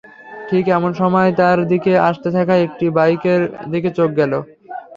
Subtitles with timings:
[0.49, 3.41] ঠিক এমন সময় তার দিকে আসতে থাকা একটি বাইকের
[3.71, 4.33] দিকে চোখ গেল।